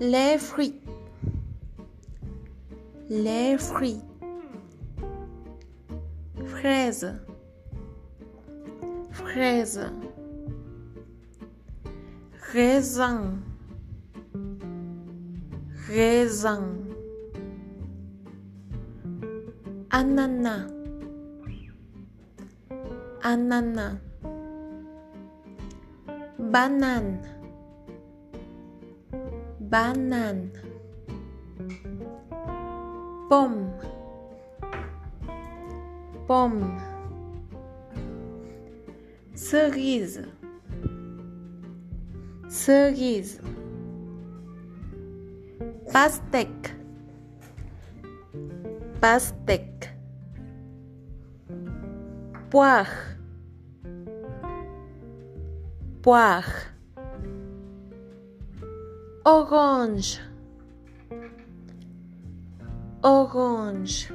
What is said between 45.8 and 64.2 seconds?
pastèque, pastèque, poire, poire, orange, orange,